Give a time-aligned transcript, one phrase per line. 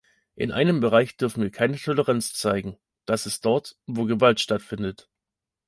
[0.33, 5.07] In einem Bereich dürfen wir keine Toleranz zeigen, das ist dort, wo Gewalt stattfindet.